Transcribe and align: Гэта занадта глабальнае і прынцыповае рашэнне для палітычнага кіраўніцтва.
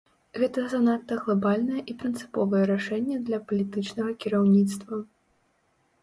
Гэта 0.41 0.61
занадта 0.69 1.17
глабальнае 1.25 1.81
і 1.91 1.95
прынцыповае 1.99 2.61
рашэнне 2.71 3.17
для 3.27 3.39
палітычнага 3.51 4.15
кіраўніцтва. 4.25 4.99